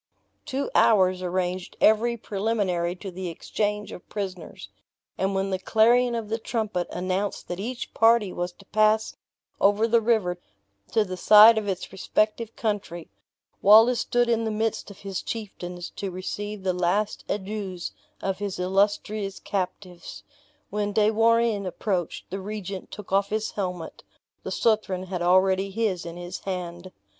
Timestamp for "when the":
5.35-5.59